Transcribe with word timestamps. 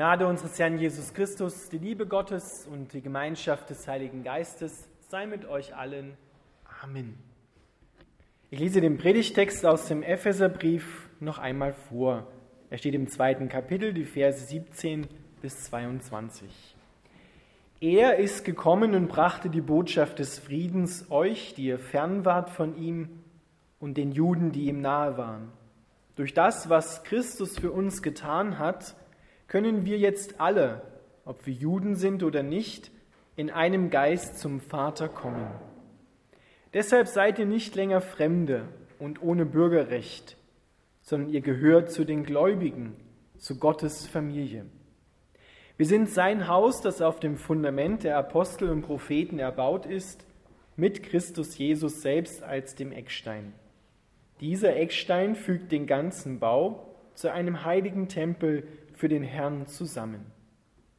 Gnade 0.00 0.26
unseres 0.26 0.58
Herrn 0.58 0.78
Jesus 0.78 1.12
Christus, 1.12 1.68
die 1.68 1.76
Liebe 1.76 2.06
Gottes 2.06 2.66
und 2.66 2.94
die 2.94 3.02
Gemeinschaft 3.02 3.68
des 3.68 3.86
Heiligen 3.86 4.24
Geistes 4.24 4.88
sei 5.10 5.26
mit 5.26 5.44
euch 5.44 5.76
allen. 5.76 6.16
Amen. 6.82 7.18
Ich 8.48 8.58
lese 8.58 8.80
den 8.80 8.96
Predigtext 8.96 9.66
aus 9.66 9.88
dem 9.88 10.02
Epheserbrief 10.02 11.10
noch 11.20 11.38
einmal 11.38 11.74
vor. 11.74 12.26
Er 12.70 12.78
steht 12.78 12.94
im 12.94 13.08
zweiten 13.08 13.50
Kapitel, 13.50 13.92
die 13.92 14.06
Verse 14.06 14.42
17 14.42 15.06
bis 15.42 15.64
22. 15.64 16.48
Er 17.82 18.16
ist 18.16 18.46
gekommen 18.46 18.94
und 18.94 19.08
brachte 19.08 19.50
die 19.50 19.60
Botschaft 19.60 20.18
des 20.18 20.38
Friedens 20.38 21.10
euch, 21.10 21.52
die 21.52 21.64
ihr 21.64 21.78
fern 21.78 22.24
wart 22.24 22.48
von 22.48 22.74
ihm, 22.74 23.20
und 23.78 23.98
den 23.98 24.12
Juden, 24.12 24.50
die 24.50 24.64
ihm 24.64 24.80
nahe 24.80 25.18
waren. 25.18 25.52
Durch 26.16 26.32
das, 26.32 26.70
was 26.70 27.04
Christus 27.04 27.58
für 27.58 27.70
uns 27.70 28.00
getan 28.00 28.58
hat, 28.58 28.94
können 29.50 29.84
wir 29.84 29.98
jetzt 29.98 30.40
alle, 30.40 30.80
ob 31.24 31.44
wir 31.44 31.52
Juden 31.52 31.96
sind 31.96 32.22
oder 32.22 32.44
nicht, 32.44 32.92
in 33.34 33.50
einem 33.50 33.90
Geist 33.90 34.38
zum 34.38 34.60
Vater 34.60 35.08
kommen. 35.08 35.50
Deshalb 36.72 37.08
seid 37.08 37.40
ihr 37.40 37.46
nicht 37.46 37.74
länger 37.74 38.00
Fremde 38.00 38.68
und 39.00 39.20
ohne 39.20 39.44
Bürgerrecht, 39.44 40.36
sondern 41.02 41.30
ihr 41.30 41.40
gehört 41.40 41.90
zu 41.90 42.04
den 42.04 42.22
Gläubigen, 42.22 42.94
zu 43.38 43.58
Gottes 43.58 44.06
Familie. 44.06 44.66
Wir 45.76 45.86
sind 45.86 46.08
sein 46.08 46.46
Haus, 46.46 46.80
das 46.80 47.02
auf 47.02 47.18
dem 47.18 47.36
Fundament 47.36 48.04
der 48.04 48.18
Apostel 48.18 48.70
und 48.70 48.82
Propheten 48.82 49.40
erbaut 49.40 49.84
ist, 49.84 50.24
mit 50.76 51.02
Christus 51.02 51.58
Jesus 51.58 52.02
selbst 52.02 52.44
als 52.44 52.76
dem 52.76 52.92
Eckstein. 52.92 53.52
Dieser 54.40 54.76
Eckstein 54.76 55.34
fügt 55.34 55.72
den 55.72 55.88
ganzen 55.88 56.38
Bau 56.38 56.86
zu 57.14 57.32
einem 57.32 57.64
heiligen 57.64 58.06
Tempel 58.06 58.62
für 59.00 59.08
den 59.08 59.22
Herrn 59.22 59.66
zusammen. 59.66 60.26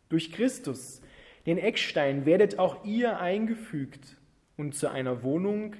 Durch 0.10 0.32
Christus, 0.32 1.04
den 1.46 1.60
Eckstein, 1.60 2.26
werdet 2.26 2.58
auch 2.58 2.84
ihr 2.84 3.20
eingefügt 3.20 4.18
und 4.58 4.74
zu 4.74 4.90
einer 4.90 5.22
Wohnung, 5.22 5.76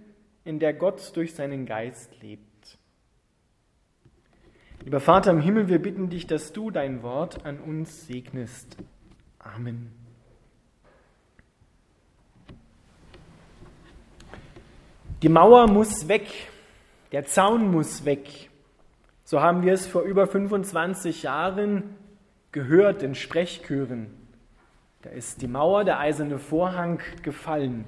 in 0.46 0.60
der 0.60 0.74
Gott 0.74 1.16
durch 1.16 1.34
seinen 1.34 1.66
Geist 1.66 2.22
lebt. 2.22 2.78
Lieber 4.84 5.00
Vater 5.00 5.32
im 5.32 5.42
Himmel, 5.42 5.68
wir 5.68 5.80
bitten 5.80 6.10
dich, 6.10 6.28
dass 6.28 6.54
du 6.54 6.70
dein 6.70 7.02
Wort 7.02 7.44
an 7.44 7.60
uns 7.60 8.06
segnest. 8.06 8.78
Amen. 9.40 9.92
Die 15.24 15.30
Mauer 15.30 15.68
muss 15.68 16.08
weg, 16.08 16.28
der 17.12 17.26
Zaun 17.26 17.72
muss 17.72 18.06
weg. 18.06 18.52
So 19.24 19.42
haben 19.42 19.64
wir 19.64 19.74
es 19.74 19.88
vor 19.88 20.04
über 20.04 20.28
25 20.28 21.24
Jahren 21.24 21.96
gehört 22.52 23.04
in 23.04 23.16
Sprechchören. 23.16 24.08
Da 25.02 25.10
ist 25.10 25.42
die 25.42 25.48
Mauer, 25.48 25.84
der 25.84 26.00
eiserne 26.00 26.38
Vorhang 26.38 27.02
gefallen. 27.24 27.86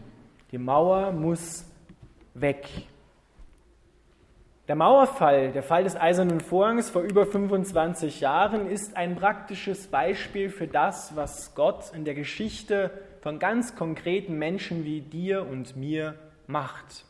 Die 0.52 0.58
Mauer 0.58 1.12
muss 1.12 1.66
weg. 2.34 2.68
Der 4.68 4.76
Mauerfall, 4.76 5.52
der 5.52 5.62
Fall 5.62 5.84
des 5.84 5.98
eisernen 5.98 6.40
Vorhangs 6.40 6.90
vor 6.90 7.02
über 7.02 7.26
25 7.26 8.22
Jahren, 8.22 8.68
ist 8.68 8.96
ein 8.96 9.18
praktisches 9.18 9.88
Beispiel 9.88 10.50
für 10.50 10.68
das, 10.68 11.16
was 11.16 11.54
Gott 11.54 11.92
in 11.94 12.06
der 12.06 12.16
Geschichte 12.16 12.90
von 13.22 13.40
ganz 13.40 13.76
konkreten 13.76 14.38
Menschen 14.38 14.86
wie 14.86 15.02
dir 15.02 15.46
und 15.46 15.76
mir 15.76 16.16
macht. 16.48 17.06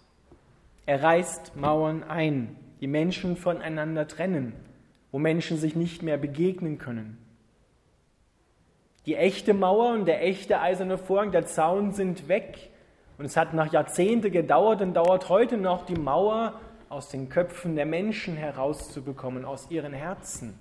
Er 0.88 1.04
reißt 1.04 1.56
Mauern 1.56 2.04
ein, 2.04 2.56
die 2.82 2.88
Menschen 2.88 3.38
voneinander 3.38 4.08
trennen, 4.08 4.54
wo 5.12 5.20
Menschen 5.20 5.58
sich 5.58 5.76
nicht 5.76 6.02
mehr 6.02 6.18
begegnen 6.18 6.80
können. 6.80 7.23
Die 9.06 9.16
echte 9.16 9.54
Mauer 9.54 9.94
und 9.94 10.06
der 10.06 10.24
echte 10.24 10.62
eiserne 10.62 10.98
Vorhang, 10.98 11.32
der 11.32 11.46
Zaun 11.46 11.92
sind 11.92 12.28
weg. 12.28 12.70
Und 13.18 13.26
es 13.26 13.36
hat 13.36 13.54
nach 13.54 13.72
Jahrzehnten 13.72 14.32
gedauert 14.32 14.82
und 14.82 14.94
dauert 14.94 15.30
heute 15.30 15.58
noch, 15.58 15.86
die 15.86 15.96
Mauer 15.96 16.60
aus 16.90 17.10
den 17.10 17.30
Köpfen 17.30 17.76
der 17.76 17.86
Menschen 17.86 18.36
herauszubekommen, 18.36 19.46
aus 19.46 19.70
ihren 19.70 19.94
Herzen. 19.94 20.58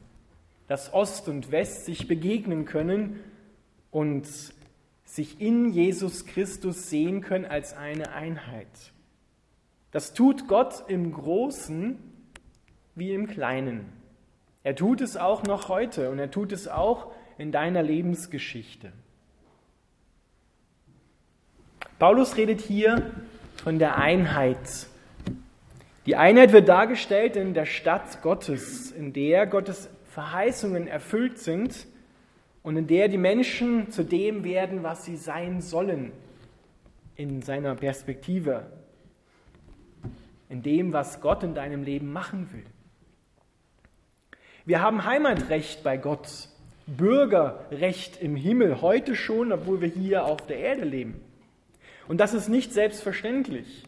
Dass 0.67 0.93
Ost 0.93 1.29
und 1.29 1.53
West 1.53 1.85
sich 1.85 2.09
begegnen 2.09 2.65
können 2.65 3.21
und 3.91 4.27
sich 5.05 5.41
in 5.41 5.73
Jesus 5.73 6.25
Christus 6.25 6.89
sehen 6.89 7.21
können 7.21 7.45
als 7.45 7.77
eine 7.77 8.13
Einheit. 8.13 8.93
Das 9.91 10.15
tut 10.15 10.49
Gott 10.49 10.85
im 10.89 11.13
Großen 11.13 11.99
wie 12.95 13.13
im 13.13 13.27
Kleinen. 13.27 13.93
Er 14.65 14.75
tut 14.75 15.01
es 15.01 15.17
auch 15.17 15.43
noch 15.43 15.69
heute 15.69 16.11
und 16.11 16.19
er 16.19 16.31
tut 16.31 16.53
es 16.53 16.67
auch 16.67 17.13
in 17.39 17.53
deiner 17.53 17.83
Lebensgeschichte. 17.83 18.93
Paulus 21.99 22.37
redet 22.37 22.61
hier 22.61 23.13
von 23.63 23.79
der 23.79 23.97
Einheit. 23.97 24.89
Die 26.07 26.17
Einheit 26.17 26.53
wird 26.53 26.69
dargestellt 26.69 27.37
in 27.37 27.55
der 27.55 27.67
Stadt 27.67 28.23
Gottes, 28.23 28.91
in 28.91 29.13
der 29.13 29.47
Gottes 29.47 29.89
Verheißungen 30.07 30.89
erfüllt 30.89 31.39
sind 31.39 31.87
und 32.63 32.77
in 32.77 32.87
der 32.87 33.09
die 33.09 33.19
Menschen 33.19 33.91
zu 33.91 34.05
dem 34.05 34.45
werden, 34.45 34.83
was 34.83 35.05
sie 35.05 35.17
sein 35.17 35.61
sollen, 35.61 36.13
in 37.17 37.43
seiner 37.43 37.75
Perspektive, 37.77 38.67
in 40.49 40.63
dem, 40.63 40.93
was 40.93 41.21
Gott 41.21 41.43
in 41.45 41.55
deinem 41.55 41.83
Leben 41.83 42.13
machen 42.13 42.53
will. 42.53 42.65
Wir 44.65 44.81
haben 44.81 45.05
Heimatrecht 45.05 45.83
bei 45.83 45.97
Gott. 45.97 46.49
Bürgerrecht 46.87 48.21
im 48.21 48.37
Himmel, 48.37 48.81
heute 48.83 49.15
schon, 49.15 49.53
obwohl 49.53 49.81
wir 49.81 49.89
hier 49.89 50.25
auf 50.25 50.47
der 50.47 50.59
Erde 50.59 50.85
leben. 50.85 51.21
Und 52.09 52.19
das 52.19 52.35
ist 52.35 52.49
nicht 52.49 52.73
selbstverständlich. 52.73 53.85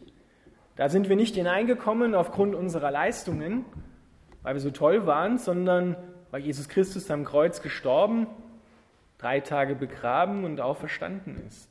Da 0.75 0.89
sind 0.89 1.09
wir 1.09 1.15
nicht 1.15 1.35
hineingekommen 1.35 2.15
aufgrund 2.15 2.55
unserer 2.55 2.91
Leistungen, 2.91 3.65
weil 4.41 4.55
wir 4.55 4.61
so 4.61 4.71
toll 4.71 5.05
waren, 5.05 5.37
sondern 5.37 5.95
weil 6.31 6.41
Jesus 6.41 6.67
Christus 6.67 7.09
am 7.11 7.25
Kreuz 7.25 7.61
gestorben, 7.61 8.27
drei 9.17 9.39
Tage 9.39 9.75
begraben 9.75 10.43
und 10.43 10.59
auferstanden 10.59 11.41
ist, 11.47 11.69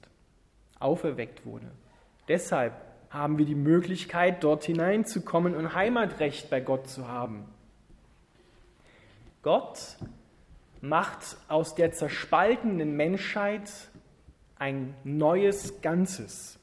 auferweckt 0.79 1.45
wurde. 1.45 1.71
Deshalb 2.29 2.73
haben 3.11 3.39
wir 3.39 3.47
die 3.47 3.55
Möglichkeit, 3.55 4.43
dort 4.43 4.65
hineinzukommen 4.65 5.55
und 5.55 5.75
Heimatrecht 5.75 6.51
bei 6.51 6.61
Gott 6.61 6.89
zu 6.89 7.07
haben. 7.07 7.45
Gott 9.43 9.97
macht 10.85 11.39
aus 11.49 11.75
der 11.75 11.93
zerspaltenen 11.93 12.95
Menschheit 12.97 13.71
ein 14.59 14.95
neues 15.03 15.81
Ganzes. 15.81 16.59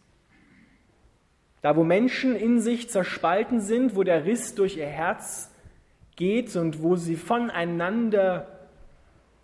Da, 1.62 1.76
wo 1.76 1.84
Menschen 1.84 2.36
in 2.36 2.60
sich 2.60 2.90
zerspalten 2.90 3.62
sind, 3.62 3.96
wo 3.96 4.04
der 4.04 4.26
Riss 4.26 4.56
durch 4.56 4.78
ihr 4.78 4.88
Herz 4.88 5.52
geht 6.16 6.56
und 6.56 6.81
wo 6.81 6.96
sie 6.96 7.16
voneinander 7.16 8.48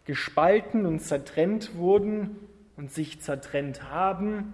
gespalten 0.06 0.86
und 0.86 1.00
zertrennt 1.00 1.76
wurden 1.76 2.38
und 2.76 2.92
sich 2.92 3.20
zertrennt 3.22 3.92
haben, 3.92 4.54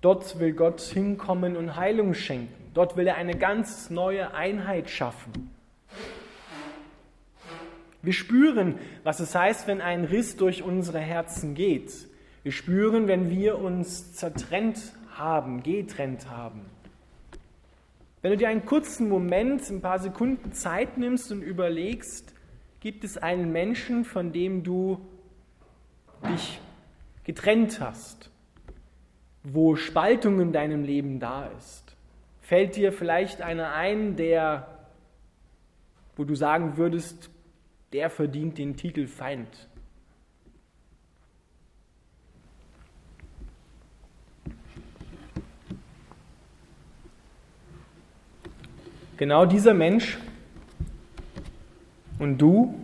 dort 0.00 0.38
will 0.38 0.52
Gott 0.52 0.80
hinkommen 0.80 1.56
und 1.56 1.76
Heilung 1.76 2.14
schenken. 2.14 2.70
Dort 2.74 2.96
will 2.96 3.06
er 3.06 3.16
eine 3.16 3.36
ganz 3.36 3.90
neue 3.90 4.34
Einheit 4.34 4.88
schaffen. 4.88 5.50
Wir 8.02 8.12
spüren, 8.12 8.78
was 9.04 9.20
es 9.20 9.34
heißt, 9.34 9.68
wenn 9.68 9.80
ein 9.80 10.04
Riss 10.04 10.36
durch 10.36 10.62
unsere 10.62 10.98
Herzen 10.98 11.54
geht. 11.54 11.92
Wir 12.42 12.52
spüren, 12.52 13.06
wenn 13.06 13.30
wir 13.30 13.58
uns 13.58 14.14
zertrennt 14.14 14.80
haben, 15.14 15.62
getrennt 15.62 16.28
haben. 16.28 16.62
Wenn 18.20 18.32
du 18.32 18.36
dir 18.36 18.48
einen 18.48 18.66
kurzen 18.66 19.08
Moment, 19.08 19.68
ein 19.70 19.80
paar 19.80 20.00
Sekunden 20.00 20.52
Zeit 20.52 20.98
nimmst 20.98 21.30
und 21.30 21.42
überlegst, 21.42 22.34
gibt 22.80 23.04
es 23.04 23.18
einen 23.18 23.52
Menschen, 23.52 24.04
von 24.04 24.32
dem 24.32 24.64
du 24.64 25.00
dich 26.28 26.60
getrennt 27.24 27.80
hast, 27.80 28.30
wo 29.44 29.76
Spaltung 29.76 30.40
in 30.40 30.52
deinem 30.52 30.82
Leben 30.82 31.20
da 31.20 31.46
ist? 31.58 31.96
Fällt 32.40 32.74
dir 32.74 32.92
vielleicht 32.92 33.42
einer 33.42 33.72
ein, 33.72 34.16
der, 34.16 34.66
wo 36.16 36.24
du 36.24 36.34
sagen 36.34 36.76
würdest, 36.76 37.30
der 37.92 38.08
verdient 38.10 38.58
den 38.58 38.76
Titel 38.76 39.06
Feind. 39.06 39.68
Genau 49.18 49.46
dieser 49.46 49.74
Mensch 49.74 50.18
und 52.18 52.38
du 52.38 52.74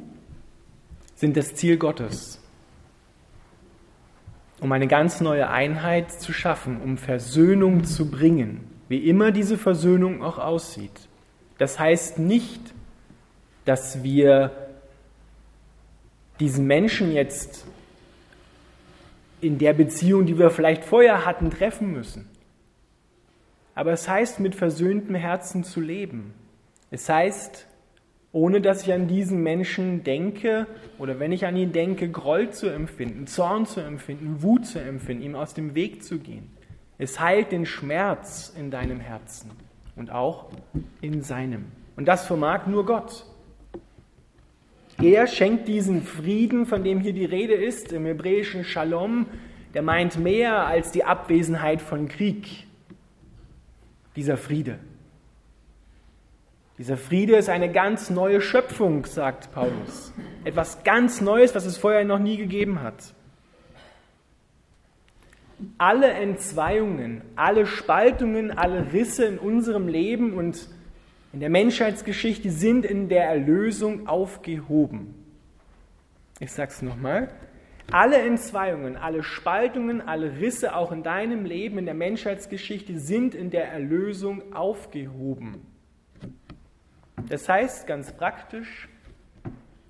sind 1.17 1.37
das 1.37 1.55
Ziel 1.55 1.79
Gottes, 1.79 2.41
um 4.61 4.71
eine 4.71 4.87
ganz 4.87 5.21
neue 5.21 5.49
Einheit 5.49 6.13
zu 6.13 6.33
schaffen, 6.33 6.81
um 6.81 6.97
Versöhnung 6.97 7.83
zu 7.85 8.09
bringen, 8.11 8.71
wie 8.89 9.09
immer 9.09 9.33
diese 9.33 9.59
Versöhnung 9.59 10.23
auch 10.23 10.39
aussieht. 10.39 11.09
Das 11.57 11.81
heißt 11.81 12.21
nicht, 12.21 12.73
dass 13.65 14.05
wir 14.05 14.68
diesen 16.40 16.67
Menschen 16.67 17.12
jetzt 17.12 17.67
in 19.40 19.58
der 19.58 19.73
Beziehung, 19.73 20.26
die 20.26 20.38
wir 20.38 20.50
vielleicht 20.50 20.85
vorher 20.85 21.25
hatten, 21.25 21.50
treffen 21.50 21.93
müssen. 21.93 22.29
Aber 23.75 23.93
es 23.93 24.08
heißt, 24.08 24.40
mit 24.40 24.55
versöhntem 24.55 25.14
Herzen 25.14 25.62
zu 25.62 25.81
leben. 25.81 26.35
Es 26.90 27.08
heißt, 27.08 27.67
ohne 28.32 28.61
dass 28.61 28.82
ich 28.82 28.93
an 28.93 29.06
diesen 29.06 29.43
Menschen 29.43 30.05
denke 30.05 30.67
oder 30.99 31.19
wenn 31.20 31.32
ich 31.32 31.46
an 31.46 31.56
ihn 31.56 31.73
denke, 31.73 32.11
Groll 32.11 32.50
zu 32.50 32.69
empfinden, 32.69 33.26
Zorn 33.26 33.67
zu 33.67 33.81
empfinden, 33.81 34.43
Wut 34.43 34.67
zu 34.67 34.81
empfinden, 34.81 35.23
ihm 35.23 35.35
aus 35.35 35.55
dem 35.55 35.75
Weg 35.75 36.02
zu 36.02 36.19
gehen. 36.19 36.50
Es 36.99 37.20
heilt 37.20 37.52
den 37.52 37.64
Schmerz 37.64 38.52
in 38.58 38.70
deinem 38.70 39.00
Herzen 39.00 39.50
und 39.96 40.11
auch 40.11 40.50
in 41.00 41.23
seinem. 41.23 41.67
Und 41.96 42.06
das 42.06 42.26
vermag 42.26 42.67
nur 42.67 42.85
Gott. 42.85 43.25
Er 45.00 45.29
schenkt 45.29 45.69
diesen 45.69 46.03
Frieden, 46.03 46.67
von 46.67 46.83
dem 46.83 46.99
hier 46.99 47.12
die 47.12 47.25
Rede 47.25 47.55
ist, 47.55 47.93
im 47.93 48.05
hebräischen 48.05 48.65
Shalom, 48.65 49.27
der 49.73 49.83
meint 49.83 50.19
mehr 50.19 50.67
als 50.67 50.91
die 50.91 51.05
Abwesenheit 51.05 51.81
von 51.81 52.09
Krieg. 52.09 52.67
Dieser 54.17 54.37
Friede. 54.37 54.81
Dieser 56.79 56.97
Friede 56.97 57.37
ist 57.37 57.49
eine 57.49 57.71
ganz 57.71 58.11
neue 58.11 58.41
Schöpfung, 58.41 59.05
sagt 59.05 59.53
Paulus. 59.53 60.12
Etwas 60.45 60.83
ganz 60.83 61.21
Neues, 61.21 61.55
was 61.55 61.65
es 61.65 61.77
vorher 61.77 62.05
noch 62.05 62.19
nie 62.19 62.37
gegeben 62.37 62.83
hat. 62.83 63.15
Alle 65.77 66.11
Entzweiungen, 66.11 67.23
alle 67.37 67.67
Spaltungen, 67.67 68.50
alle 68.50 68.93
Risse 68.93 69.27
in 69.27 69.39
unserem 69.39 69.87
Leben 69.87 70.35
und 70.35 70.69
in 71.33 71.41
der 71.41 71.51
Menschheitsgeschichte 71.51 72.51
sind 72.51 72.85
in 72.85 73.09
der 73.09 73.25
Erlösung 73.25 74.07
aufgehoben. 74.07 75.15
Ich 76.41 76.53
sage 76.53 76.71
es 76.71 76.83
nochmal. 76.83 77.29
Alle 77.91 78.19
Entzweiungen, 78.19 78.97
alle 78.97 79.23
Spaltungen, 79.23 80.01
alle 80.01 80.41
Risse 80.41 80.77
auch 80.77 80.93
in 80.93 81.03
deinem 81.03 81.45
Leben, 81.45 81.79
in 81.79 81.87
der 81.87 81.95
Menschheitsgeschichte 81.95 82.99
sind 82.99 83.35
in 83.35 83.51
der 83.51 83.73
Erlösung 83.73 84.53
aufgehoben. 84.55 85.67
Das 87.29 87.49
heißt 87.49 87.87
ganz 87.87 88.13
praktisch, 88.13 88.89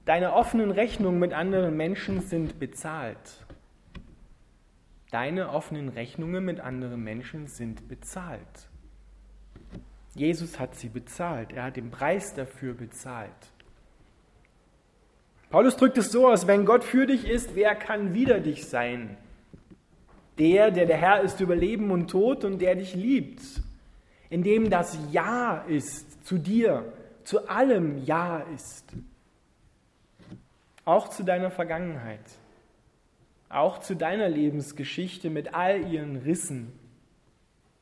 deine 0.05 0.33
offenen 0.33 0.71
Rechnungen 0.71 1.19
mit 1.19 1.33
anderen 1.33 1.77
Menschen 1.77 2.21
sind 2.21 2.59
bezahlt. 2.59 3.45
Deine 5.11 5.51
offenen 5.51 5.89
Rechnungen 5.89 6.45
mit 6.45 6.61
anderen 6.61 7.03
Menschen 7.03 7.47
sind 7.47 7.89
bezahlt. 7.89 8.69
Jesus 10.19 10.59
hat 10.59 10.75
sie 10.75 10.89
bezahlt. 10.89 11.53
Er 11.53 11.65
hat 11.65 11.77
den 11.77 11.91
Preis 11.91 12.35
dafür 12.35 12.75
bezahlt. 12.75 13.31
Paulus 15.51 15.77
drückt 15.77 15.97
es 15.97 16.11
so 16.11 16.29
aus, 16.29 16.47
wenn 16.47 16.67
Gott 16.67 16.85
für 16.85 17.07
dich 17.07 17.27
ist, 17.27 17.55
wer 17.55 17.75
kann 17.75 18.13
wider 18.13 18.41
dich 18.41 18.67
sein? 18.67 19.17
Der, 20.39 20.71
der 20.71 20.87
der 20.87 20.99
Herr 20.99 21.23
ist 21.23 21.41
über 21.41 21.57
Leben 21.57 21.91
und 21.91 22.09
Tod 22.09 22.45
und 22.45 22.61
der 22.61 22.75
dich 22.75 22.95
liebt, 22.95 23.41
in 24.29 24.43
dem 24.43 24.69
das 24.69 24.99
Ja 25.11 25.65
ist 25.69 26.27
zu 26.27 26.37
dir, 26.37 26.93
zu 27.25 27.49
allem 27.49 28.05
Ja 28.05 28.41
ist. 28.55 28.85
Auch 30.85 31.09
zu 31.09 31.23
deiner 31.23 31.51
Vergangenheit, 31.51 32.25
auch 33.49 33.79
zu 33.79 33.95
deiner 33.95 34.29
Lebensgeschichte 34.29 35.31
mit 35.31 35.55
all 35.55 35.91
ihren 35.91 36.17
Rissen, 36.17 36.73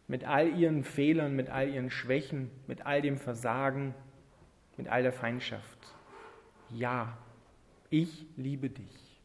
mit 0.09 0.25
all 0.25 0.57
ihren 0.57 0.85
Fehlern, 0.85 1.35
mit 1.35 1.51
all 1.51 1.69
ihren 1.69 1.91
Schwächen, 1.91 2.51
mit 2.67 2.87
all 2.87 3.03
dem 3.03 3.17
Versagen, 3.17 3.95
mit 4.77 4.89
all 4.89 5.03
der 5.03 5.13
Feindschaft. 5.13 5.79
Ja, 6.71 7.17
ich 7.91 8.27
liebe 8.37 8.71
dich. 8.71 9.21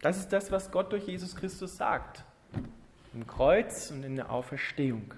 Das 0.00 0.18
ist 0.18 0.32
das, 0.32 0.52
was 0.52 0.70
Gott 0.70 0.92
durch 0.92 1.06
Jesus 1.06 1.34
Christus 1.34 1.76
sagt. 1.76 2.24
Im 3.14 3.26
Kreuz 3.26 3.90
und 3.90 4.04
in 4.04 4.16
der 4.16 4.30
Auferstehung. 4.30 5.14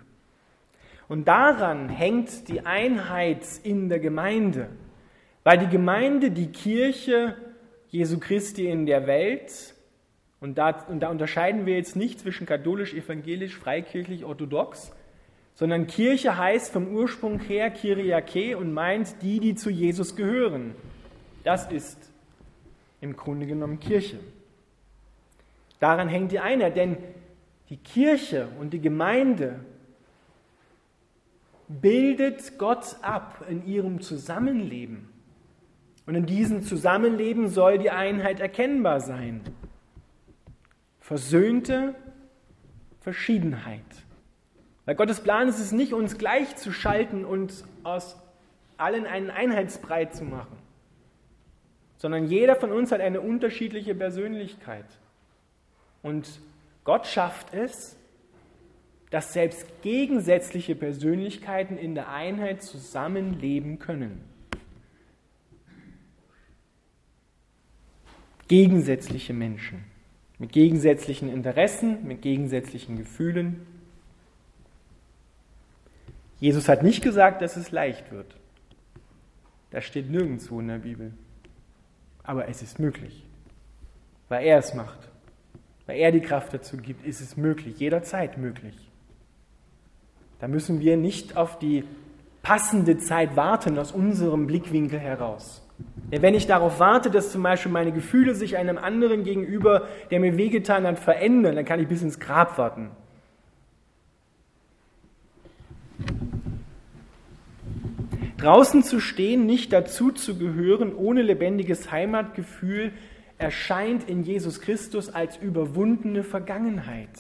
Und 1.08 1.26
daran 1.26 1.88
hängt 1.88 2.48
die 2.48 2.66
Einheit 2.66 3.44
in 3.62 3.88
der 3.88 3.98
Gemeinde, 3.98 4.68
weil 5.42 5.58
die 5.58 5.68
Gemeinde, 5.68 6.30
die 6.30 6.52
Kirche 6.52 7.36
Jesu 7.88 8.20
Christi 8.20 8.68
in 8.68 8.84
der 8.84 9.06
Welt, 9.06 9.74
und 10.40 10.56
da, 10.56 10.70
und 10.88 11.00
da 11.00 11.08
unterscheiden 11.08 11.66
wir 11.66 11.76
jetzt 11.76 11.96
nicht 11.96 12.20
zwischen 12.20 12.46
katholisch, 12.46 12.94
evangelisch, 12.94 13.56
freikirchlich, 13.56 14.24
orthodox, 14.24 14.92
sondern 15.54 15.88
Kirche 15.88 16.36
heißt 16.36 16.72
vom 16.72 16.94
Ursprung 16.94 17.40
her 17.40 17.70
Kyriake 17.70 18.56
und 18.56 18.72
meint 18.72 19.22
die, 19.22 19.40
die 19.40 19.56
zu 19.56 19.70
Jesus 19.70 20.14
gehören. 20.14 20.76
Das 21.42 21.70
ist 21.72 21.98
im 23.00 23.16
Grunde 23.16 23.46
genommen 23.46 23.80
Kirche. 23.80 24.20
Daran 25.80 26.08
hängt 26.08 26.30
die 26.30 26.38
Einheit, 26.38 26.76
denn 26.76 26.96
die 27.70 27.76
Kirche 27.76 28.48
und 28.60 28.70
die 28.70 28.80
Gemeinde 28.80 29.60
bildet 31.68 32.58
Gott 32.58 32.96
ab 33.02 33.44
in 33.48 33.66
ihrem 33.66 34.00
Zusammenleben. 34.00 35.08
Und 36.06 36.14
in 36.14 36.24
diesem 36.24 36.62
Zusammenleben 36.62 37.48
soll 37.48 37.78
die 37.78 37.90
Einheit 37.90 38.40
erkennbar 38.40 39.00
sein. 39.00 39.42
Versöhnte 41.08 41.94
Verschiedenheit. 43.00 43.80
Weil 44.84 44.94
Gottes 44.94 45.20
Plan 45.20 45.48
ist 45.48 45.58
es 45.58 45.72
nicht, 45.72 45.94
uns 45.94 46.18
gleichzuschalten 46.18 47.24
und 47.24 47.64
aus 47.82 48.20
allen 48.76 49.06
einen 49.06 49.30
Einheitsbrei 49.30 50.04
zu 50.04 50.24
machen, 50.24 50.58
sondern 51.96 52.26
jeder 52.26 52.56
von 52.56 52.72
uns 52.72 52.92
hat 52.92 53.00
eine 53.00 53.22
unterschiedliche 53.22 53.94
Persönlichkeit. 53.94 54.84
Und 56.02 56.28
Gott 56.84 57.06
schafft 57.06 57.54
es, 57.54 57.96
dass 59.08 59.32
selbst 59.32 59.80
gegensätzliche 59.80 60.74
Persönlichkeiten 60.74 61.78
in 61.78 61.94
der 61.94 62.10
Einheit 62.10 62.62
zusammenleben 62.62 63.78
können. 63.78 64.20
Gegensätzliche 68.46 69.32
Menschen 69.32 69.86
mit 70.38 70.52
gegensätzlichen 70.52 71.28
Interessen, 71.28 72.06
mit 72.06 72.22
gegensätzlichen 72.22 72.96
Gefühlen. 72.96 73.66
Jesus 76.40 76.68
hat 76.68 76.82
nicht 76.82 77.02
gesagt, 77.02 77.42
dass 77.42 77.56
es 77.56 77.72
leicht 77.72 78.12
wird. 78.12 78.36
Das 79.70 79.84
steht 79.84 80.10
nirgendwo 80.10 80.60
in 80.60 80.68
der 80.68 80.78
Bibel. 80.78 81.12
Aber 82.22 82.48
es 82.48 82.62
ist 82.62 82.78
möglich, 82.78 83.24
weil 84.28 84.46
er 84.46 84.58
es 84.58 84.74
macht. 84.74 85.08
Weil 85.86 85.98
er 85.98 86.12
die 86.12 86.20
Kraft 86.20 86.52
dazu 86.52 86.76
gibt, 86.76 87.04
ist 87.06 87.20
es 87.20 87.36
möglich, 87.36 87.78
jederzeit 87.78 88.36
möglich. 88.36 88.76
Da 90.38 90.46
müssen 90.46 90.80
wir 90.80 90.96
nicht 90.96 91.36
auf 91.36 91.58
die 91.58 91.84
passende 92.42 92.98
Zeit 92.98 93.34
warten 93.36 93.78
aus 93.78 93.92
unserem 93.92 94.46
Blickwinkel 94.46 95.00
heraus. 95.00 95.62
Denn 96.10 96.22
wenn 96.22 96.34
ich 96.34 96.46
darauf 96.46 96.80
warte, 96.80 97.10
dass 97.10 97.32
zum 97.32 97.42
Beispiel 97.42 97.70
meine 97.70 97.92
Gefühle 97.92 98.34
sich 98.34 98.56
einem 98.56 98.78
anderen 98.78 99.24
gegenüber, 99.24 99.88
der 100.10 100.20
mir 100.20 100.36
wehgetan 100.38 100.86
hat, 100.86 100.98
verändern, 100.98 101.56
dann 101.56 101.64
kann 101.64 101.80
ich 101.80 101.88
bis 101.88 102.02
ins 102.02 102.18
Grab 102.18 102.56
warten. 102.56 102.90
Draußen 108.38 108.84
zu 108.84 109.00
stehen, 109.00 109.46
nicht 109.46 109.72
dazu 109.72 110.12
zu 110.12 110.38
gehören, 110.38 110.94
ohne 110.94 111.22
lebendiges 111.22 111.90
Heimatgefühl, 111.90 112.92
erscheint 113.36 114.08
in 114.08 114.22
Jesus 114.22 114.60
Christus 114.60 115.10
als 115.10 115.36
überwundene 115.36 116.22
Vergangenheit. 116.22 117.10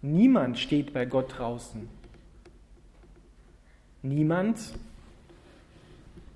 Niemand 0.00 0.58
steht 0.58 0.92
bei 0.92 1.04
Gott 1.04 1.38
draußen. 1.38 1.88
Niemand. 4.02 4.58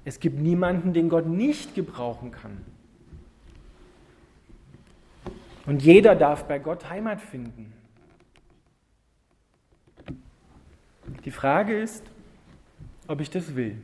Es 0.04 0.18
gibt 0.18 0.38
niemanden, 0.38 0.92
den 0.92 1.09
Gott 1.09 1.26
nicht 1.26 1.75
gebrauchen 1.75 2.32
kann. 2.32 2.64
Und 5.64 5.82
jeder 5.82 6.16
darf 6.16 6.44
bei 6.44 6.59
Gott 6.59 6.88
Heimat 6.90 7.21
finden. 7.21 7.73
Die 11.25 11.30
Frage 11.30 11.78
ist, 11.78 12.04
ob 13.06 13.21
ich 13.21 13.30
das 13.30 13.54
will. 13.54 13.80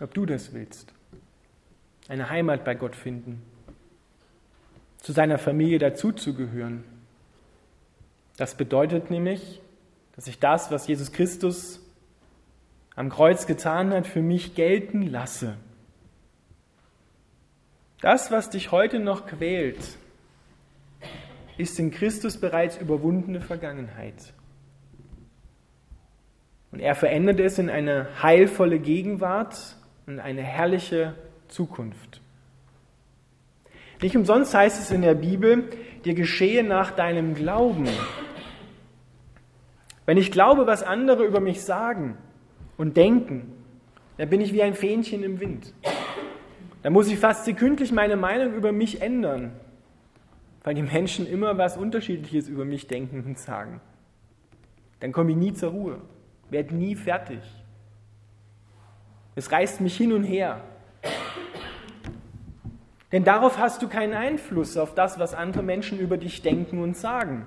Ob 0.00 0.12
du 0.12 0.26
das 0.26 0.52
willst. 0.52 0.92
Eine 2.08 2.28
Heimat 2.28 2.64
bei 2.64 2.74
Gott 2.74 2.96
finden. 2.96 3.42
Zu 4.98 5.12
seiner 5.12 5.38
Familie 5.38 5.78
dazuzugehören. 5.78 6.84
Das 8.36 8.56
bedeutet 8.56 9.10
nämlich, 9.10 9.62
dass 10.14 10.26
ich 10.26 10.38
das, 10.38 10.70
was 10.70 10.86
Jesus 10.86 11.12
Christus 11.12 11.80
am 12.98 13.10
Kreuz 13.10 13.46
getan 13.46 13.92
hat, 13.92 14.08
für 14.08 14.22
mich 14.22 14.56
gelten 14.56 15.02
lasse. 15.02 15.56
Das, 18.00 18.32
was 18.32 18.50
dich 18.50 18.72
heute 18.72 18.98
noch 18.98 19.24
quält, 19.26 19.78
ist 21.58 21.78
in 21.78 21.92
Christus 21.92 22.40
bereits 22.40 22.76
überwundene 22.76 23.40
Vergangenheit. 23.40 24.34
Und 26.72 26.80
er 26.80 26.96
verändert 26.96 27.38
es 27.38 27.60
in 27.60 27.70
eine 27.70 28.08
heilvolle 28.20 28.80
Gegenwart 28.80 29.76
und 30.08 30.18
eine 30.18 30.42
herrliche 30.42 31.14
Zukunft. 31.46 32.20
Nicht 34.02 34.16
umsonst 34.16 34.52
heißt 34.54 34.82
es 34.82 34.90
in 34.90 35.02
der 35.02 35.14
Bibel, 35.14 35.70
dir 36.04 36.14
geschehe 36.14 36.64
nach 36.64 36.90
deinem 36.90 37.36
Glauben. 37.36 37.88
Wenn 40.04 40.18
ich 40.18 40.32
glaube, 40.32 40.66
was 40.66 40.82
andere 40.82 41.24
über 41.24 41.38
mich 41.38 41.62
sagen 41.62 42.18
und 42.78 42.96
denken, 42.96 43.52
dann 44.16 44.30
bin 44.30 44.40
ich 44.40 44.54
wie 44.54 44.62
ein 44.62 44.74
Fähnchen 44.74 45.22
im 45.22 45.40
Wind. 45.40 45.74
Dann 46.82 46.92
muss 46.94 47.08
ich 47.08 47.18
fast 47.18 47.44
sekündlich 47.44 47.92
meine 47.92 48.16
Meinung 48.16 48.54
über 48.54 48.72
mich 48.72 49.02
ändern, 49.02 49.52
weil 50.64 50.74
die 50.74 50.82
Menschen 50.82 51.26
immer 51.26 51.58
was 51.58 51.76
Unterschiedliches 51.76 52.48
über 52.48 52.64
mich 52.64 52.86
denken 52.86 53.24
und 53.26 53.38
sagen. 53.38 53.80
Dann 55.00 55.12
komme 55.12 55.32
ich 55.32 55.36
nie 55.36 55.52
zur 55.52 55.72
Ruhe, 55.72 56.00
werde 56.50 56.74
nie 56.74 56.94
fertig. 56.94 57.40
Es 59.34 59.52
reißt 59.52 59.80
mich 59.80 59.96
hin 59.96 60.12
und 60.12 60.24
her. 60.24 60.60
Denn 63.12 63.24
darauf 63.24 63.58
hast 63.58 63.82
du 63.82 63.88
keinen 63.88 64.14
Einfluss 64.14 64.76
auf 64.76 64.94
das, 64.94 65.18
was 65.18 65.34
andere 65.34 65.62
Menschen 65.62 65.98
über 65.98 66.16
dich 66.16 66.42
denken 66.42 66.82
und 66.82 66.96
sagen. 66.96 67.46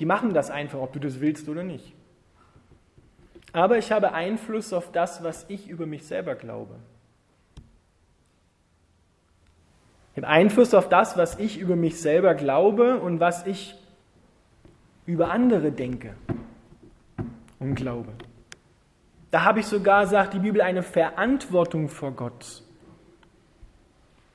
Die 0.00 0.06
machen 0.06 0.32
das 0.32 0.50
einfach, 0.50 0.80
ob 0.80 0.92
du 0.92 0.98
das 0.98 1.20
willst 1.20 1.48
oder 1.48 1.62
nicht. 1.62 1.94
Aber 3.52 3.78
ich 3.78 3.90
habe 3.92 4.12
Einfluss 4.12 4.72
auf 4.72 4.92
das, 4.92 5.22
was 5.22 5.46
ich 5.48 5.68
über 5.68 5.86
mich 5.86 6.06
selber 6.06 6.34
glaube. 6.34 6.76
Ich 10.12 10.16
habe 10.18 10.28
Einfluss 10.28 10.74
auf 10.74 10.88
das, 10.88 11.16
was 11.16 11.38
ich 11.38 11.58
über 11.58 11.76
mich 11.76 12.00
selber 12.00 12.34
glaube 12.34 12.98
und 13.00 13.20
was 13.20 13.46
ich 13.46 13.74
über 15.06 15.30
andere 15.30 15.72
denke 15.72 16.14
und 17.58 17.74
glaube. 17.74 18.12
Da 19.30 19.44
habe 19.44 19.60
ich 19.60 19.66
sogar, 19.66 20.06
sagt 20.06 20.34
die 20.34 20.40
Bibel, 20.40 20.60
eine 20.60 20.82
Verantwortung 20.82 21.88
vor 21.88 22.12
Gott. 22.12 22.62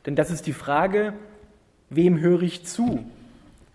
Denn 0.06 0.16
das 0.16 0.32
ist 0.32 0.48
die 0.48 0.54
Frage, 0.54 1.14
wem 1.90 2.20
höre 2.20 2.42
ich 2.42 2.66
zu? 2.66 3.06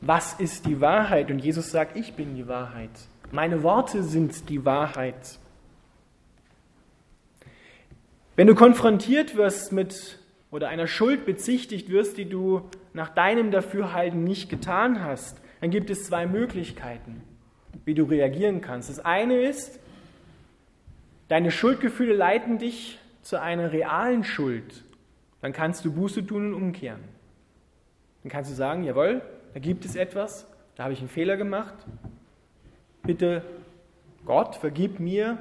Was 0.00 0.34
ist 0.34 0.66
die 0.66 0.80
Wahrheit? 0.80 1.30
Und 1.30 1.40
Jesus 1.40 1.70
sagt, 1.70 1.96
ich 1.96 2.14
bin 2.14 2.36
die 2.36 2.48
Wahrheit. 2.48 2.90
Meine 3.32 3.62
Worte 3.62 4.02
sind 4.02 4.48
die 4.48 4.64
Wahrheit. 4.64 5.38
Wenn 8.34 8.48
du 8.48 8.56
konfrontiert 8.56 9.36
wirst 9.36 9.70
mit 9.70 10.18
oder 10.50 10.68
einer 10.68 10.88
Schuld 10.88 11.26
bezichtigt 11.26 11.90
wirst, 11.90 12.18
die 12.18 12.28
du 12.28 12.68
nach 12.92 13.10
deinem 13.10 13.52
Dafürhalten 13.52 14.24
nicht 14.24 14.50
getan 14.50 15.04
hast, 15.04 15.40
dann 15.60 15.70
gibt 15.70 15.90
es 15.90 16.06
zwei 16.06 16.26
Möglichkeiten, 16.26 17.22
wie 17.84 17.94
du 17.94 18.02
reagieren 18.02 18.60
kannst. 18.60 18.90
Das 18.90 18.98
eine 18.98 19.40
ist, 19.42 19.78
deine 21.28 21.52
Schuldgefühle 21.52 22.14
leiten 22.14 22.58
dich 22.58 22.98
zu 23.22 23.40
einer 23.40 23.70
realen 23.70 24.24
Schuld. 24.24 24.82
Dann 25.40 25.52
kannst 25.52 25.84
du 25.84 25.92
Buße 25.92 26.26
tun 26.26 26.48
und 26.48 26.54
umkehren. 26.54 27.04
Dann 28.24 28.32
kannst 28.32 28.50
du 28.50 28.56
sagen, 28.56 28.82
jawohl, 28.82 29.22
da 29.54 29.60
gibt 29.60 29.84
es 29.84 29.94
etwas, 29.94 30.48
da 30.74 30.82
habe 30.82 30.94
ich 30.94 30.98
einen 30.98 31.08
Fehler 31.08 31.36
gemacht. 31.36 31.74
Bitte, 33.02 33.42
Gott, 34.24 34.56
vergib 34.56 35.00
mir. 35.00 35.38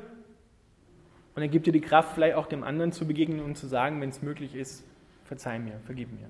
Und 1.36 1.42
er 1.42 1.48
gibt 1.48 1.68
dir 1.68 1.74
die 1.74 1.82
Kraft, 1.82 2.16
vielleicht 2.16 2.36
auch 2.36 2.48
dem 2.48 2.64
anderen 2.64 2.92
zu 2.92 3.06
begegnen 3.06 3.42
und 3.42 3.56
zu 3.56 3.68
sagen, 3.68 4.02
wenn 4.02 4.10
es 4.10 4.22
möglich 4.22 4.56
ist, 4.56 4.84
verzeih 5.26 5.60
mir, 5.60 5.80
vergib 5.86 6.12
mir. 6.12 6.30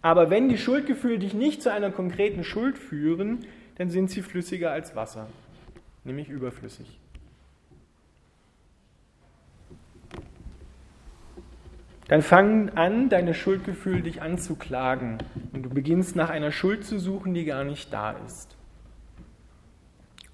Aber 0.00 0.30
wenn 0.30 0.48
die 0.48 0.58
Schuldgefühle 0.58 1.18
dich 1.18 1.34
nicht 1.34 1.62
zu 1.62 1.72
einer 1.72 1.90
konkreten 1.90 2.44
Schuld 2.44 2.78
führen, 2.78 3.46
dann 3.76 3.90
sind 3.90 4.10
sie 4.10 4.22
flüssiger 4.22 4.70
als 4.70 4.94
Wasser, 4.94 5.28
nämlich 6.04 6.28
überflüssig. 6.28 7.00
Dann 12.08 12.20
fang 12.20 12.68
an, 12.70 13.08
deine 13.08 13.32
Schuldgefühle 13.32 14.02
dich 14.02 14.20
anzuklagen 14.20 15.18
und 15.52 15.62
du 15.62 15.70
beginnst 15.70 16.16
nach 16.16 16.28
einer 16.28 16.52
Schuld 16.52 16.84
zu 16.84 16.98
suchen, 16.98 17.32
die 17.32 17.46
gar 17.46 17.64
nicht 17.64 17.92
da 17.92 18.12
ist. 18.26 18.56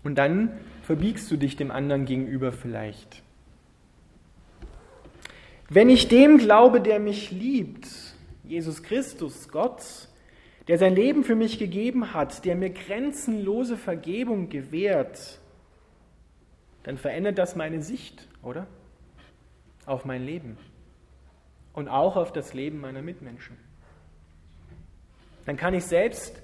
Und 0.03 0.17
dann 0.17 0.59
verbiegst 0.83 1.31
du 1.31 1.37
dich 1.37 1.57
dem 1.57 1.71
anderen 1.71 2.05
gegenüber 2.07 2.53
vielleicht. 2.53 3.23
Wenn 5.69 5.89
ich 5.89 6.09
dem 6.09 6.39
glaube, 6.39 6.81
der 6.81 6.99
mich 6.99 7.31
liebt, 7.31 7.87
Jesus 8.45 8.83
Christus, 8.83 9.49
Gott, 9.49 10.09
der 10.67 10.79
sein 10.79 10.95
Leben 10.95 11.23
für 11.23 11.37
mich 11.37 11.59
gegeben 11.59 12.13
hat, 12.13 12.45
der 12.45 12.57
mir 12.57 12.71
grenzenlose 12.71 13.77
Vergebung 13.77 14.49
gewährt, 14.49 15.39
dann 16.83 16.97
verändert 16.97 17.39
das 17.39 17.55
meine 17.55 17.83
Sicht, 17.83 18.27
oder? 18.43 18.67
Auf 19.87 20.05
mein 20.05 20.25
Leben 20.25 20.57
und 21.73 21.89
auch 21.89 22.17
auf 22.17 22.33
das 22.33 22.55
Leben 22.55 22.81
meiner 22.81 23.03
Mitmenschen. 23.03 23.57
Dann 25.47 25.57
kann 25.57 25.75
ich 25.75 25.85
selbst 25.85 26.41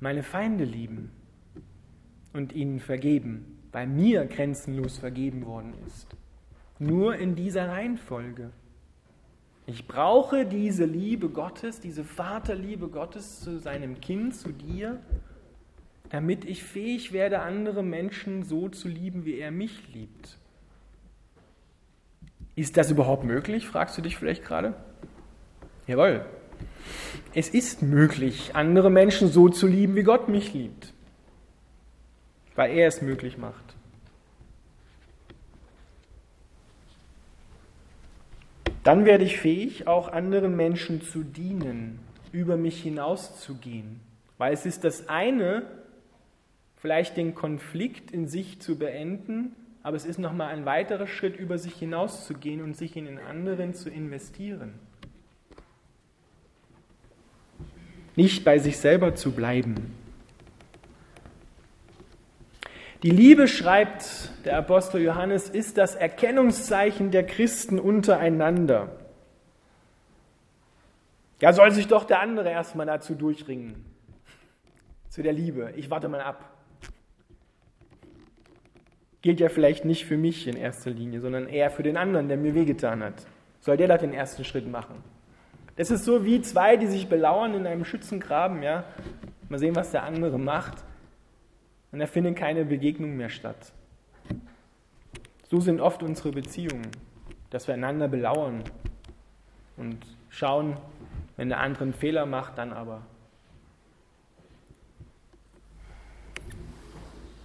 meine 0.00 0.22
Feinde 0.22 0.64
lieben 0.64 1.12
und 2.32 2.52
ihnen 2.52 2.80
vergeben, 2.80 3.58
weil 3.72 3.86
mir 3.86 4.24
grenzenlos 4.26 4.98
vergeben 4.98 5.46
worden 5.46 5.74
ist. 5.86 6.08
Nur 6.78 7.16
in 7.16 7.34
dieser 7.34 7.68
Reihenfolge. 7.68 8.50
Ich 9.66 9.86
brauche 9.86 10.44
diese 10.44 10.84
Liebe 10.84 11.28
Gottes, 11.28 11.80
diese 11.80 12.04
Vaterliebe 12.04 12.88
Gottes 12.88 13.40
zu 13.40 13.58
seinem 13.58 14.00
Kind, 14.00 14.34
zu 14.34 14.50
dir, 14.50 15.00
damit 16.10 16.44
ich 16.44 16.64
fähig 16.64 17.12
werde, 17.12 17.40
andere 17.40 17.82
Menschen 17.82 18.42
so 18.42 18.68
zu 18.68 18.88
lieben, 18.88 19.24
wie 19.24 19.38
er 19.38 19.50
mich 19.50 19.94
liebt. 19.94 20.36
Ist 22.54 22.76
das 22.76 22.90
überhaupt 22.90 23.24
möglich, 23.24 23.66
fragst 23.66 23.96
du 23.96 24.02
dich 24.02 24.16
vielleicht 24.16 24.44
gerade? 24.44 24.74
Jawohl. 25.86 26.26
Es 27.34 27.48
ist 27.48 27.82
möglich, 27.82 28.54
andere 28.54 28.90
Menschen 28.90 29.28
so 29.28 29.48
zu 29.48 29.66
lieben, 29.66 29.94
wie 29.94 30.02
Gott 30.02 30.28
mich 30.28 30.52
liebt, 30.52 30.91
weil 32.54 32.76
er 32.76 32.88
es 32.88 33.02
möglich 33.02 33.38
macht. 33.38 33.74
Dann 38.84 39.04
werde 39.04 39.24
ich 39.24 39.38
fähig, 39.38 39.86
auch 39.86 40.08
anderen 40.08 40.56
Menschen 40.56 41.02
zu 41.02 41.22
dienen, 41.22 42.00
über 42.32 42.56
mich 42.56 42.82
hinauszugehen. 42.82 44.00
Weil 44.38 44.52
es 44.52 44.66
ist 44.66 44.82
das 44.82 45.08
eine, 45.08 45.62
vielleicht 46.76 47.16
den 47.16 47.34
Konflikt 47.34 48.10
in 48.10 48.26
sich 48.26 48.60
zu 48.60 48.76
beenden, 48.76 49.54
aber 49.84 49.96
es 49.96 50.04
ist 50.04 50.18
nochmal 50.18 50.48
ein 50.48 50.64
weiterer 50.64 51.06
Schritt, 51.06 51.36
über 51.36 51.58
sich 51.58 51.74
hinauszugehen 51.74 52.60
und 52.60 52.76
sich 52.76 52.96
in 52.96 53.04
den 53.04 53.18
anderen 53.18 53.74
zu 53.74 53.88
investieren. 53.88 54.74
Nicht 58.16 58.44
bei 58.44 58.58
sich 58.58 58.78
selber 58.78 59.14
zu 59.14 59.32
bleiben. 59.32 60.01
Die 63.02 63.10
Liebe, 63.10 63.48
schreibt 63.48 64.30
der 64.44 64.58
Apostel 64.58 65.02
Johannes, 65.02 65.48
ist 65.48 65.76
das 65.76 65.94
Erkennungszeichen 65.94 67.10
der 67.10 67.26
Christen 67.26 67.80
untereinander. 67.80 68.88
Ja, 71.40 71.52
soll 71.52 71.72
sich 71.72 71.88
doch 71.88 72.04
der 72.04 72.20
andere 72.20 72.50
erstmal 72.50 72.86
dazu 72.86 73.14
durchringen. 73.14 73.84
Zu 75.08 75.22
der 75.22 75.32
Liebe. 75.32 75.72
Ich 75.76 75.90
warte 75.90 76.08
mal 76.08 76.20
ab 76.20 76.52
gilt 79.22 79.38
ja 79.38 79.48
vielleicht 79.48 79.84
nicht 79.84 80.04
für 80.04 80.16
mich 80.16 80.46
in 80.46 80.56
erster 80.56 80.90
Linie, 80.90 81.20
sondern 81.20 81.48
eher 81.48 81.70
für 81.70 81.84
den 81.84 81.96
anderen, 81.96 82.28
der 82.28 82.36
mir 82.36 82.54
wehgetan 82.54 83.02
hat. 83.02 83.14
Soll 83.60 83.76
der 83.76 83.88
da 83.88 83.96
den 83.96 84.12
ersten 84.12 84.44
Schritt 84.44 84.68
machen? 84.68 84.96
Das 85.76 85.90
ist 85.90 86.04
so 86.04 86.24
wie 86.24 86.42
zwei, 86.42 86.76
die 86.76 86.88
sich 86.88 87.08
belauern 87.08 87.54
in 87.54 87.66
einem 87.66 87.84
Schützengraben, 87.84 88.62
ja. 88.62 88.84
Mal 89.48 89.58
sehen, 89.58 89.76
was 89.76 89.92
der 89.92 90.02
andere 90.02 90.38
macht. 90.38 90.84
Und 91.92 91.98
da 91.98 92.06
findet 92.06 92.36
keine 92.36 92.64
Begegnung 92.64 93.16
mehr 93.16 93.28
statt. 93.28 93.72
So 95.50 95.60
sind 95.60 95.80
oft 95.80 96.02
unsere 96.02 96.32
Beziehungen, 96.32 96.88
dass 97.50 97.66
wir 97.68 97.74
einander 97.74 98.08
belauern 98.08 98.64
und 99.76 99.98
schauen, 100.30 100.76
wenn 101.36 101.50
der 101.50 101.60
andere 101.60 101.84
einen 101.84 101.92
Fehler 101.92 102.26
macht, 102.26 102.58
dann 102.58 102.72
aber 102.72 103.02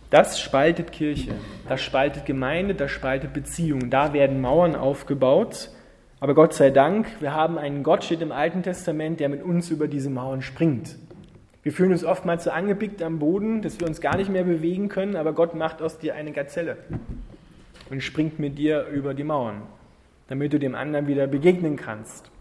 Das 0.09 0.39
spaltet 0.39 0.93
Kirche, 0.93 1.33
das 1.67 1.81
spaltet 1.81 2.25
Gemeinde, 2.25 2.75
das 2.75 2.91
spaltet 2.91 3.33
Beziehungen. 3.33 3.89
Da 3.89 4.13
werden 4.13 4.39
Mauern 4.39 4.75
aufgebaut. 4.75 5.69
Aber 6.21 6.33
Gott 6.33 6.53
sei 6.53 6.69
Dank, 6.69 7.07
wir 7.19 7.33
haben 7.33 7.57
einen 7.57 7.83
Gott, 7.83 8.05
steht 8.05 8.21
im 8.21 8.31
Alten 8.31 8.63
Testament, 8.63 9.19
der 9.19 9.27
mit 9.27 9.43
uns 9.43 9.69
über 9.69 9.87
diese 9.87 10.09
Mauern 10.09 10.41
springt. 10.41 10.95
Wir 11.67 11.73
fühlen 11.73 11.91
uns 11.91 12.05
oftmals 12.05 12.45
so 12.45 12.51
angepickt 12.51 13.01
am 13.01 13.19
Boden, 13.19 13.61
dass 13.61 13.77
wir 13.81 13.87
uns 13.87 13.99
gar 13.99 14.15
nicht 14.15 14.29
mehr 14.29 14.45
bewegen 14.45 14.87
können, 14.87 15.17
aber 15.17 15.33
Gott 15.33 15.53
macht 15.53 15.81
aus 15.81 15.99
dir 15.99 16.15
eine 16.15 16.31
Gazelle 16.31 16.77
und 17.89 18.01
springt 18.01 18.39
mit 18.39 18.57
dir 18.57 18.85
über 18.85 19.13
die 19.13 19.25
Mauern, 19.25 19.63
damit 20.29 20.53
du 20.53 20.59
dem 20.59 20.75
anderen 20.75 21.07
wieder 21.07 21.27
begegnen 21.27 21.75
kannst. 21.75 22.31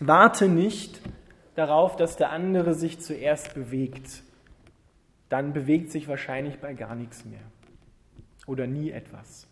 Warte 0.00 0.48
nicht 0.48 1.02
darauf, 1.56 1.96
dass 1.96 2.16
der 2.16 2.30
andere 2.30 2.72
sich 2.72 3.00
zuerst 3.00 3.52
bewegt 3.52 4.22
dann 5.28 5.52
bewegt 5.52 5.90
sich 5.90 6.08
wahrscheinlich 6.08 6.58
bei 6.58 6.72
gar 6.72 6.94
nichts 6.94 7.26
mehr 7.26 7.42
oder 8.46 8.66
nie 8.66 8.90
etwas. 8.90 9.46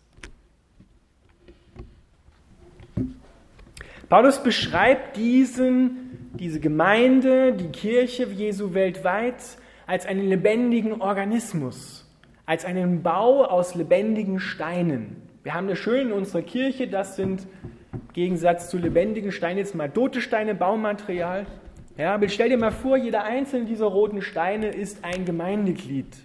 Paulus 4.09 4.41
beschreibt 4.41 5.17
diesen, 5.17 6.10
diese 6.33 6.59
Gemeinde, 6.59 7.53
die 7.53 7.69
Kirche 7.69 8.25
Jesu 8.25 8.73
weltweit 8.73 9.35
als 9.85 10.05
einen 10.05 10.27
lebendigen 10.27 11.01
Organismus, 11.01 12.09
als 12.45 12.65
einen 12.65 13.03
Bau 13.03 13.43
aus 13.43 13.75
lebendigen 13.75 14.39
Steinen. 14.39 15.17
Wir 15.43 15.53
haben 15.53 15.67
das 15.67 15.79
schön 15.79 16.07
in 16.07 16.13
unserer 16.13 16.41
Kirche, 16.41 16.87
das 16.87 17.15
sind 17.15 17.47
im 17.93 18.13
Gegensatz 18.13 18.69
zu 18.69 18.77
lebendigen 18.77 19.31
Steinen 19.31 19.57
jetzt 19.57 19.75
mal 19.75 19.89
tote 19.89 20.21
Steine, 20.21 20.55
Baumaterial. 20.55 21.45
Ja, 21.97 22.15
aber 22.15 22.29
stell 22.29 22.49
dir 22.49 22.57
mal 22.57 22.71
vor, 22.71 22.97
jeder 22.97 23.23
einzelne 23.23 23.65
dieser 23.65 23.85
roten 23.85 24.21
Steine 24.21 24.69
ist 24.69 25.03
ein 25.03 25.25
Gemeindeglied. 25.25 26.15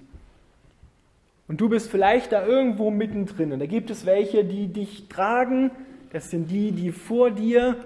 Und 1.48 1.60
du 1.60 1.68
bist 1.68 1.90
vielleicht 1.90 2.32
da 2.32 2.46
irgendwo 2.46 2.90
mittendrin. 2.90 3.52
Und 3.52 3.60
da 3.60 3.66
gibt 3.66 3.90
es 3.90 4.06
welche, 4.06 4.44
die 4.44 4.68
dich 4.68 5.08
tragen. 5.08 5.70
Das 6.12 6.30
sind 6.30 6.50
die, 6.50 6.72
die 6.72 6.92
vor 6.92 7.30
dir 7.30 7.76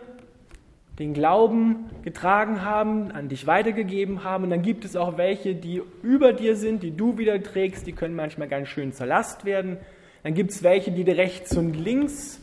den 1.00 1.14
Glauben 1.14 1.87
getragen 2.02 2.62
haben, 2.62 3.11
an 3.11 3.28
dich 3.28 3.47
weitergegeben 3.47 4.23
haben. 4.23 4.45
Und 4.45 4.50
dann 4.50 4.62
gibt 4.62 4.85
es 4.85 4.97
auch 4.97 5.16
welche, 5.16 5.54
die 5.54 5.83
über 6.02 6.35
dir 6.35 6.57
sind, 6.57 6.83
die 6.83 6.95
du 6.95 7.16
wieder 7.16 7.42
trägst. 7.42 7.87
Die 7.87 7.92
können 7.92 8.14
manchmal 8.14 8.49
ganz 8.49 8.69
schön 8.69 8.92
zur 8.92 9.07
Last 9.07 9.47
werden. 9.47 9.78
Dann 10.23 10.35
gibt 10.35 10.50
es 10.50 10.62
welche, 10.62 10.92
die 10.92 11.02
dir 11.04 11.16
rechts 11.16 11.57
und 11.57 11.75
links, 11.75 12.42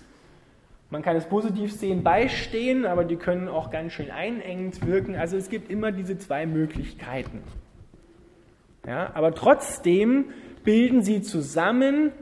man 0.90 1.02
kann 1.02 1.18
es 1.18 1.26
positiv 1.26 1.74
sehen, 1.74 2.02
beistehen, 2.02 2.86
aber 2.86 3.04
die 3.04 3.18
können 3.18 3.50
auch 3.50 3.70
ganz 3.72 3.92
schön 3.92 4.10
einengend 4.10 4.88
wirken. 4.88 5.16
Also 5.16 5.36
es 5.36 5.50
gibt 5.50 5.70
immer 5.70 5.92
diese 5.92 6.18
zwei 6.18 6.46
Möglichkeiten. 6.46 7.44
Ja, 8.88 9.12
aber 9.14 9.36
trotzdem 9.36 10.26
bilden 10.64 11.04
sie 11.04 11.22
zusammen 11.22 12.14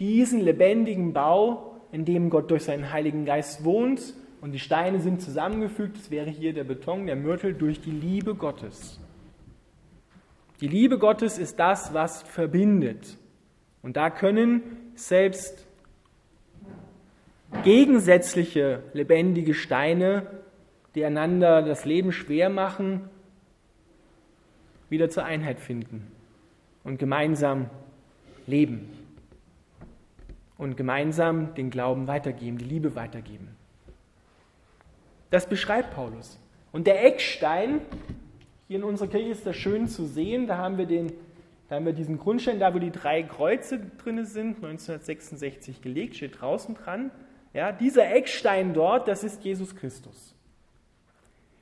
diesen 0.00 0.40
lebendigen 0.40 1.12
Bau, 1.12 1.76
in 1.92 2.04
dem 2.04 2.28
Gott 2.28 2.50
durch 2.50 2.64
seinen 2.64 2.92
Heiligen 2.92 3.24
Geist 3.24 3.64
wohnt 3.64 4.14
und 4.40 4.52
die 4.52 4.58
Steine 4.58 5.00
sind 5.00 5.20
zusammengefügt. 5.20 5.96
Das 5.96 6.10
wäre 6.10 6.30
hier 6.30 6.52
der 6.52 6.64
Beton, 6.64 7.06
der 7.06 7.16
Mörtel 7.16 7.54
durch 7.54 7.80
die 7.80 7.90
Liebe 7.90 8.34
Gottes. 8.34 8.98
Die 10.60 10.68
Liebe 10.68 10.98
Gottes 10.98 11.38
ist 11.38 11.58
das, 11.58 11.94
was 11.94 12.22
verbindet. 12.22 13.16
Und 13.82 13.96
da 13.96 14.10
können 14.10 14.62
selbst 14.94 15.66
gegensätzliche 17.64 18.82
lebendige 18.92 19.54
Steine, 19.54 20.26
die 20.94 21.04
einander 21.04 21.62
das 21.62 21.84
Leben 21.84 22.12
schwer 22.12 22.50
machen, 22.50 23.08
wieder 24.88 25.08
zur 25.08 25.24
Einheit 25.24 25.60
finden 25.60 26.10
und 26.84 26.98
gemeinsam 26.98 27.70
leben 28.46 28.90
und 30.58 30.76
gemeinsam 30.76 31.54
den 31.54 31.70
Glauben 31.70 32.06
weitergeben, 32.06 32.58
die 32.58 32.64
Liebe 32.64 32.94
weitergeben. 32.94 33.59
Das 35.30 35.48
beschreibt 35.48 35.94
Paulus. 35.94 36.38
Und 36.72 36.86
der 36.86 37.04
Eckstein, 37.04 37.80
hier 38.68 38.78
in 38.78 38.84
unserer 38.84 39.08
Kirche 39.08 39.30
ist 39.30 39.46
das 39.46 39.56
schön 39.56 39.88
zu 39.88 40.04
sehen, 40.04 40.46
da 40.46 40.58
haben 40.58 40.78
wir, 40.78 40.86
den, 40.86 41.12
da 41.68 41.76
haben 41.76 41.86
wir 41.86 41.92
diesen 41.92 42.18
Grundstein, 42.18 42.58
da 42.60 42.74
wo 42.74 42.78
die 42.78 42.90
drei 42.90 43.22
Kreuze 43.22 43.80
drin 44.02 44.24
sind, 44.24 44.56
1966 44.56 45.82
gelegt, 45.82 46.16
steht 46.16 46.40
draußen 46.40 46.74
dran. 46.74 47.10
Ja, 47.52 47.72
dieser 47.72 48.12
Eckstein 48.12 48.74
dort, 48.74 49.08
das 49.08 49.24
ist 49.24 49.42
Jesus 49.44 49.74
Christus. 49.74 50.34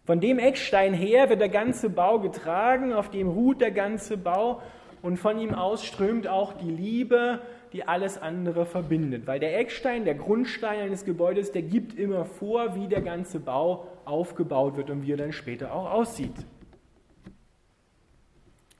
Von 0.04 0.20
dem 0.20 0.38
Eckstein 0.38 0.94
her 0.94 1.28
wird 1.28 1.40
der 1.40 1.50
ganze 1.50 1.90
Bau 1.90 2.18
getragen, 2.18 2.94
auf 2.94 3.10
dem 3.10 3.28
ruht 3.28 3.60
der 3.60 3.70
ganze 3.70 4.16
Bau 4.16 4.62
und 5.02 5.18
von 5.18 5.38
ihm 5.38 5.54
aus 5.54 5.84
strömt 5.84 6.26
auch 6.26 6.54
die 6.54 6.70
Liebe, 6.70 7.40
die 7.72 7.86
alles 7.86 8.18
andere 8.18 8.66
verbindet. 8.66 9.26
Weil 9.26 9.40
der 9.40 9.58
Eckstein, 9.58 10.04
der 10.04 10.14
Grundstein 10.14 10.80
eines 10.80 11.04
Gebäudes, 11.04 11.52
der 11.52 11.62
gibt 11.62 11.98
immer 11.98 12.24
vor, 12.24 12.74
wie 12.74 12.88
der 12.88 13.02
ganze 13.02 13.40
Bau 13.40 13.88
aufgebaut 14.04 14.76
wird 14.76 14.90
und 14.90 15.02
wie 15.02 15.12
er 15.12 15.16
dann 15.16 15.32
später 15.32 15.74
auch 15.74 15.90
aussieht. 15.90 16.34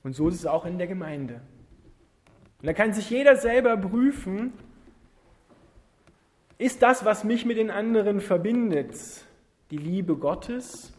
Und 0.03 0.15
so 0.15 0.29
ist 0.29 0.35
es 0.35 0.45
auch 0.45 0.65
in 0.65 0.77
der 0.77 0.87
Gemeinde. 0.87 1.41
Und 2.61 2.67
da 2.67 2.73
kann 2.73 2.93
sich 2.93 3.09
jeder 3.09 3.35
selber 3.35 3.77
prüfen, 3.77 4.53
ist 6.57 6.81
das, 6.81 7.05
was 7.05 7.23
mich 7.23 7.45
mit 7.45 7.57
den 7.57 7.71
anderen 7.71 8.19
verbindet, 8.19 8.93
die 9.71 9.77
Liebe 9.77 10.17
Gottes 10.17 10.93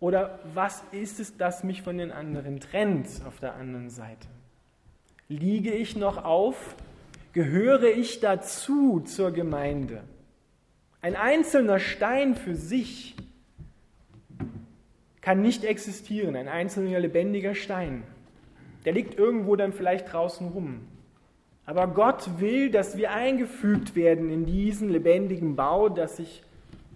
oder 0.00 0.38
was 0.54 0.82
ist 0.92 1.20
es, 1.20 1.36
das 1.36 1.62
mich 1.62 1.82
von 1.82 1.98
den 1.98 2.10
anderen 2.10 2.58
trennt 2.58 3.08
auf 3.26 3.38
der 3.38 3.54
anderen 3.54 3.90
Seite? 3.90 4.28
Liege 5.28 5.72
ich 5.72 5.94
noch 5.94 6.24
auf? 6.24 6.74
Gehöre 7.32 7.84
ich 7.84 8.20
dazu 8.20 9.00
zur 9.00 9.30
Gemeinde? 9.30 10.04
Ein 11.00 11.16
einzelner 11.16 11.78
Stein 11.78 12.36
für 12.36 12.54
sich 12.54 13.16
kann 15.22 15.40
nicht 15.40 15.64
existieren, 15.64 16.36
ein 16.36 16.48
einzelner 16.48 17.00
lebendiger 17.00 17.54
Stein. 17.54 18.02
Der 18.84 18.92
liegt 18.92 19.18
irgendwo 19.18 19.56
dann 19.56 19.72
vielleicht 19.72 20.12
draußen 20.12 20.48
rum. 20.48 20.80
Aber 21.64 21.86
Gott 21.86 22.40
will, 22.40 22.70
dass 22.70 22.96
wir 22.96 23.12
eingefügt 23.12 23.94
werden 23.94 24.30
in 24.30 24.44
diesen 24.44 24.90
lebendigen 24.90 25.56
Bau, 25.56 25.88
das 25.88 26.16
sich 26.16 26.42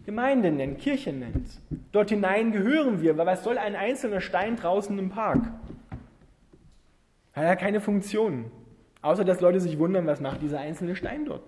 Gemeinde 0.04 0.50
nennt, 0.50 0.80
Kirche 0.80 1.12
nennt. 1.12 1.48
Dort 1.92 2.10
hinein 2.10 2.52
gehören 2.52 3.00
wir, 3.00 3.16
weil 3.16 3.26
was 3.26 3.42
soll 3.42 3.58
ein 3.58 3.74
einzelner 3.74 4.20
Stein 4.20 4.56
draußen 4.56 4.98
im 4.98 5.10
Park? 5.10 5.46
Hat 7.32 7.44
ja 7.44 7.56
keine 7.56 7.80
Funktion. 7.80 8.50
Außer 9.06 9.24
dass 9.24 9.40
Leute 9.40 9.60
sich 9.60 9.78
wundern, 9.78 10.04
was 10.08 10.20
macht 10.20 10.42
dieser 10.42 10.58
einzelne 10.58 10.96
Stein 10.96 11.26
dort? 11.26 11.44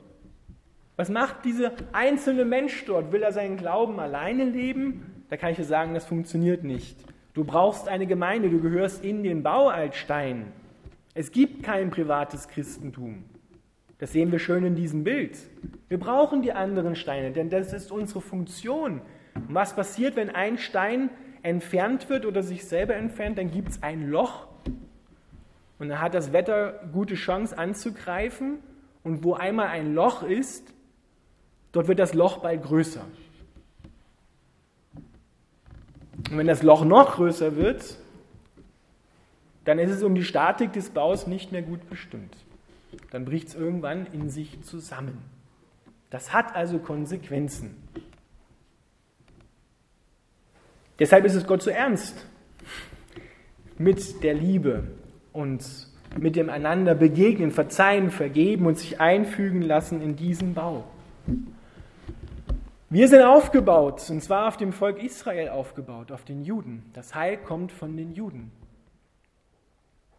Was 0.94 1.08
macht 1.08 1.44
dieser 1.44 1.72
einzelne 1.90 2.44
Mensch 2.44 2.84
dort? 2.84 3.10
Will 3.10 3.24
er 3.24 3.32
seinen 3.32 3.56
Glauben 3.56 3.98
alleine 3.98 4.44
leben? 4.44 5.24
Da 5.28 5.36
kann 5.36 5.50
ich 5.50 5.56
dir 5.56 5.64
sagen, 5.64 5.92
das 5.92 6.06
funktioniert 6.06 6.62
nicht. 6.62 6.96
Du 7.34 7.42
brauchst 7.42 7.88
eine 7.88 8.06
Gemeinde, 8.06 8.48
du 8.48 8.60
gehörst 8.60 9.04
in 9.04 9.24
den 9.24 9.42
Bau 9.42 9.66
als 9.66 9.96
Stein. 9.96 10.52
Es 11.14 11.32
gibt 11.32 11.64
kein 11.64 11.90
privates 11.90 12.46
Christentum. 12.46 13.24
Das 13.98 14.12
sehen 14.12 14.30
wir 14.30 14.38
schön 14.38 14.64
in 14.64 14.76
diesem 14.76 15.02
Bild. 15.02 15.36
Wir 15.88 15.98
brauchen 15.98 16.42
die 16.42 16.52
anderen 16.52 16.94
Steine, 16.94 17.32
denn 17.32 17.50
das 17.50 17.72
ist 17.72 17.90
unsere 17.90 18.20
Funktion. 18.20 19.00
Und 19.34 19.52
was 19.52 19.74
passiert, 19.74 20.14
wenn 20.14 20.30
ein 20.30 20.58
Stein 20.58 21.10
entfernt 21.42 22.08
wird 22.08 22.24
oder 22.24 22.44
sich 22.44 22.66
selber 22.66 22.94
entfernt? 22.94 23.36
Dann 23.36 23.50
gibt 23.50 23.70
es 23.70 23.82
ein 23.82 24.08
Loch 24.08 24.47
und 25.78 25.88
dann 25.88 26.00
hat 26.00 26.14
das 26.14 26.32
Wetter 26.32 26.80
gute 26.92 27.14
Chance 27.14 27.56
anzugreifen. 27.56 28.58
Und 29.04 29.22
wo 29.24 29.34
einmal 29.34 29.68
ein 29.68 29.94
Loch 29.94 30.22
ist, 30.22 30.74
dort 31.72 31.88
wird 31.88 31.98
das 31.98 32.14
Loch 32.14 32.38
bald 32.38 32.62
größer. 32.62 33.04
Und 36.30 36.36
wenn 36.36 36.46
das 36.46 36.62
Loch 36.62 36.84
noch 36.84 37.14
größer 37.14 37.56
wird, 37.56 37.96
dann 39.64 39.78
ist 39.78 39.90
es 39.90 40.02
um 40.02 40.14
die 40.14 40.24
Statik 40.24 40.72
des 40.72 40.90
Baus 40.90 41.26
nicht 41.26 41.52
mehr 41.52 41.62
gut 41.62 41.88
bestimmt 41.88 42.34
dann 43.10 43.24
bricht 43.24 43.48
es 43.48 43.54
irgendwann 43.54 44.06
in 44.12 44.30
sich 44.30 44.62
zusammen. 44.62 45.22
Das 46.10 46.32
hat 46.32 46.54
also 46.54 46.78
Konsequenzen. 46.78 47.76
Deshalb 50.98 51.24
ist 51.24 51.34
es 51.34 51.46
Gott 51.46 51.62
so 51.62 51.70
ernst 51.70 52.26
mit 53.76 54.22
der 54.22 54.34
Liebe 54.34 54.88
und 55.38 55.64
mit 56.18 56.36
dem 56.36 56.50
einander 56.50 56.94
begegnen, 56.94 57.50
verzeihen, 57.50 58.10
vergeben 58.10 58.66
und 58.66 58.78
sich 58.78 59.00
einfügen 59.00 59.62
lassen 59.62 60.02
in 60.02 60.16
diesen 60.16 60.54
Bau. 60.54 60.84
Wir 62.90 63.08
sind 63.08 63.22
aufgebaut, 63.22 64.08
und 64.10 64.22
zwar 64.22 64.48
auf 64.48 64.56
dem 64.56 64.72
Volk 64.72 65.02
Israel 65.02 65.50
aufgebaut, 65.50 66.10
auf 66.10 66.24
den 66.24 66.42
Juden. 66.42 66.84
Das 66.94 67.14
Heil 67.14 67.36
kommt 67.36 67.70
von 67.72 67.96
den 67.96 68.14
Juden. 68.14 68.50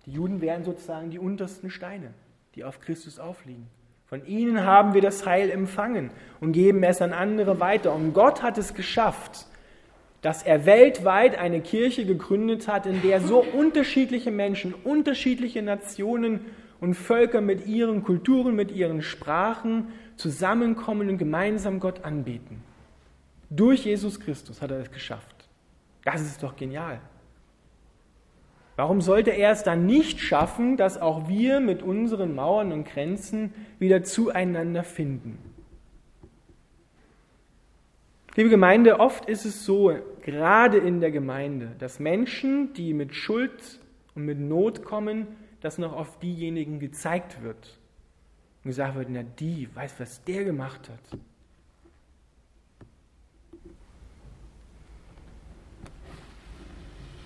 Die 0.05 0.11
Juden 0.11 0.41
wären 0.41 0.63
sozusagen 0.63 1.09
die 1.09 1.19
untersten 1.19 1.69
Steine 1.69 2.13
die 2.55 2.63
auf 2.63 2.79
Christus 2.81 3.19
aufliegen. 3.19 3.67
Von 4.05 4.25
ihnen 4.25 4.65
haben 4.65 4.93
wir 4.93 5.01
das 5.01 5.25
Heil 5.25 5.51
empfangen 5.51 6.09
und 6.41 6.51
geben 6.51 6.83
es 6.83 7.01
an 7.01 7.13
andere 7.13 7.59
weiter. 7.59 7.93
Und 7.93 8.13
Gott 8.13 8.41
hat 8.41 8.57
es 8.57 8.73
geschafft, 8.73 9.45
dass 10.21 10.43
er 10.43 10.65
weltweit 10.65 11.37
eine 11.37 11.61
Kirche 11.61 12.05
gegründet 12.05 12.67
hat, 12.67 12.85
in 12.85 13.01
der 13.01 13.21
so 13.21 13.39
unterschiedliche 13.39 14.31
Menschen, 14.31 14.73
unterschiedliche 14.73 15.61
Nationen 15.61 16.45
und 16.81 16.95
Völker 16.95 17.41
mit 17.41 17.67
ihren 17.67 18.03
Kulturen, 18.03 18.55
mit 18.55 18.71
ihren 18.71 19.01
Sprachen 19.01 19.89
zusammenkommen 20.15 21.09
und 21.09 21.17
gemeinsam 21.17 21.79
Gott 21.79 22.03
anbeten. 22.03 22.63
Durch 23.49 23.85
Jesus 23.85 24.19
Christus 24.19 24.61
hat 24.61 24.71
er 24.71 24.79
es 24.79 24.91
geschafft. 24.91 25.35
Das 26.03 26.21
ist 26.21 26.43
doch 26.43 26.55
genial. 26.55 26.99
Warum 28.75 29.01
sollte 29.01 29.31
er 29.31 29.51
es 29.51 29.63
dann 29.63 29.85
nicht 29.85 30.21
schaffen, 30.21 30.77
dass 30.77 31.01
auch 31.01 31.27
wir 31.27 31.59
mit 31.59 31.83
unseren 31.83 32.33
Mauern 32.33 32.71
und 32.71 32.85
Grenzen 32.85 33.53
wieder 33.77 34.03
zueinander 34.03 34.83
finden? 34.83 35.37
Liebe 38.35 38.49
Gemeinde, 38.49 38.99
oft 38.99 39.25
ist 39.25 39.45
es 39.45 39.65
so, 39.65 39.91
gerade 40.21 40.77
in 40.77 41.01
der 41.01 41.11
Gemeinde, 41.11 41.75
dass 41.79 41.99
Menschen, 41.99 42.73
die 42.73 42.93
mit 42.93 43.15
Schuld 43.15 43.79
und 44.13 44.25
mit 44.25 44.39
Not 44.39 44.83
kommen, 44.83 45.27
dass 45.61 45.77
noch 45.77 45.93
auf 45.93 46.19
diejenigen 46.19 46.79
gezeigt 46.79 47.41
wird. 47.41 47.79
Und 48.63 48.69
gesagt 48.69 48.95
wird, 48.95 49.07
na 49.09 49.23
die, 49.23 49.67
weiß, 49.73 49.95
was 49.99 50.23
der 50.23 50.43
gemacht 50.43 50.89
hat. 50.89 51.19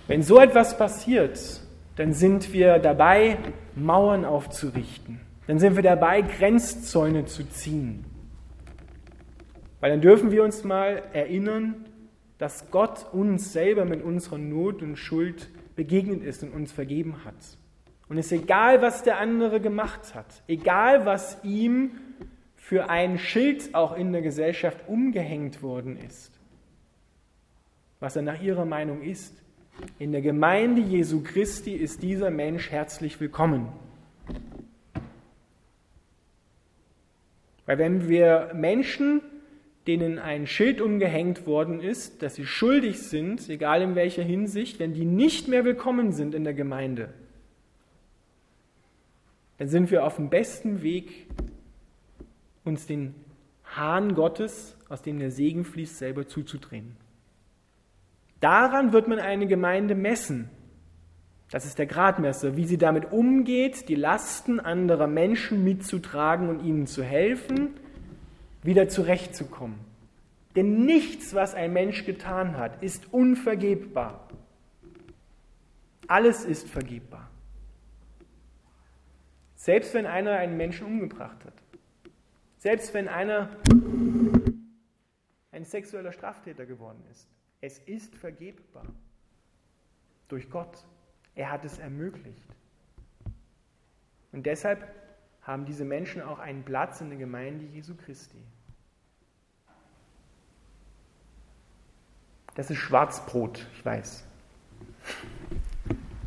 Wenn 0.06 0.22
so 0.22 0.38
etwas 0.38 0.76
passiert, 0.76 1.60
dann 1.96 2.12
sind 2.12 2.52
wir 2.52 2.78
dabei, 2.78 3.38
Mauern 3.74 4.24
aufzurichten. 4.24 5.20
Dann 5.46 5.58
sind 5.58 5.76
wir 5.76 5.82
dabei, 5.82 6.22
Grenzzäune 6.22 7.26
zu 7.26 7.48
ziehen. 7.48 8.04
Weil 9.84 9.90
dann 9.90 10.00
dürfen 10.00 10.30
wir 10.30 10.42
uns 10.42 10.64
mal 10.64 11.02
erinnern, 11.12 11.84
dass 12.38 12.70
Gott 12.70 13.04
uns 13.12 13.52
selber 13.52 13.84
mit 13.84 14.02
unserer 14.02 14.38
Not 14.38 14.80
und 14.80 14.96
Schuld 14.96 15.50
begegnet 15.76 16.22
ist 16.22 16.42
und 16.42 16.54
uns 16.54 16.72
vergeben 16.72 17.26
hat. 17.26 17.34
Und 18.08 18.16
es 18.16 18.32
ist 18.32 18.44
egal, 18.44 18.80
was 18.80 19.02
der 19.02 19.18
andere 19.18 19.60
gemacht 19.60 20.14
hat, 20.14 20.42
egal, 20.48 21.04
was 21.04 21.36
ihm 21.44 21.90
für 22.56 22.88
ein 22.88 23.18
Schild 23.18 23.74
auch 23.74 23.94
in 23.94 24.12
der 24.12 24.22
Gesellschaft 24.22 24.88
umgehängt 24.88 25.62
worden 25.62 25.98
ist, 25.98 26.32
was 28.00 28.16
er 28.16 28.22
nach 28.22 28.40
ihrer 28.40 28.64
Meinung 28.64 29.02
ist, 29.02 29.36
in 29.98 30.12
der 30.12 30.22
Gemeinde 30.22 30.80
Jesu 30.80 31.22
Christi 31.22 31.74
ist 31.74 32.02
dieser 32.02 32.30
Mensch 32.30 32.70
herzlich 32.70 33.20
willkommen. 33.20 33.68
Weil 37.66 37.76
wenn 37.76 38.08
wir 38.08 38.50
Menschen, 38.54 39.20
denen 39.86 40.18
ein 40.18 40.46
Schild 40.46 40.80
umgehängt 40.80 41.46
worden 41.46 41.80
ist, 41.80 42.22
dass 42.22 42.36
sie 42.36 42.46
schuldig 42.46 43.02
sind, 43.02 43.48
egal 43.48 43.82
in 43.82 43.94
welcher 43.94 44.22
Hinsicht, 44.22 44.78
wenn 44.78 44.94
die 44.94 45.04
nicht 45.04 45.48
mehr 45.48 45.64
willkommen 45.64 46.12
sind 46.12 46.34
in 46.34 46.44
der 46.44 46.54
Gemeinde, 46.54 47.12
dann 49.58 49.68
sind 49.68 49.90
wir 49.90 50.04
auf 50.04 50.16
dem 50.16 50.30
besten 50.30 50.82
Weg, 50.82 51.26
uns 52.64 52.86
den 52.86 53.14
Hahn 53.64 54.14
Gottes, 54.14 54.76
aus 54.88 55.02
dem 55.02 55.18
der 55.18 55.30
Segen 55.30 55.64
fließt, 55.64 55.98
selber 55.98 56.26
zuzudrehen. 56.26 56.96
Daran 58.40 58.92
wird 58.92 59.08
man 59.08 59.18
eine 59.18 59.46
Gemeinde 59.46 59.94
messen. 59.94 60.48
Das 61.50 61.66
ist 61.66 61.78
der 61.78 61.86
Gradmesser, 61.86 62.56
wie 62.56 62.64
sie 62.64 62.78
damit 62.78 63.12
umgeht, 63.12 63.88
die 63.88 63.94
Lasten 63.94 64.60
anderer 64.60 65.06
Menschen 65.06 65.62
mitzutragen 65.62 66.48
und 66.48 66.64
ihnen 66.64 66.86
zu 66.86 67.02
helfen, 67.02 67.70
wieder 68.64 68.88
zurechtzukommen. 68.88 69.78
Denn 70.56 70.84
nichts, 70.84 71.34
was 71.34 71.54
ein 71.54 71.72
Mensch 71.72 72.04
getan 72.04 72.56
hat, 72.56 72.82
ist 72.82 73.12
unvergebbar. 73.12 74.28
Alles 76.08 76.44
ist 76.44 76.68
vergebbar. 76.68 77.30
Selbst 79.54 79.94
wenn 79.94 80.06
einer 80.06 80.32
einen 80.32 80.56
Menschen 80.56 80.86
umgebracht 80.86 81.44
hat. 81.44 81.54
Selbst 82.58 82.94
wenn 82.94 83.08
einer 83.08 83.50
ein 85.50 85.64
sexueller 85.64 86.12
Straftäter 86.12 86.66
geworden 86.66 87.02
ist. 87.10 87.28
Es 87.60 87.78
ist 87.78 88.14
vergebbar. 88.14 88.86
Durch 90.28 90.50
Gott. 90.50 90.84
Er 91.34 91.50
hat 91.50 91.64
es 91.64 91.78
ermöglicht. 91.78 92.48
Und 94.32 94.46
deshalb 94.46 94.86
haben 95.42 95.64
diese 95.66 95.84
Menschen 95.84 96.22
auch 96.22 96.38
einen 96.38 96.64
Platz 96.64 97.00
in 97.00 97.10
der 97.10 97.18
Gemeinde 97.18 97.66
Jesu 97.66 97.94
Christi. 97.94 98.42
Das 102.54 102.70
ist 102.70 102.78
Schwarzbrot, 102.78 103.66
ich 103.76 103.84
weiß. 103.84 104.24